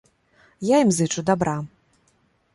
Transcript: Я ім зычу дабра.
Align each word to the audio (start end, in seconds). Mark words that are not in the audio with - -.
Я 0.69 0.79
ім 0.85 0.91
зычу 1.01 1.25
дабра. 1.29 1.55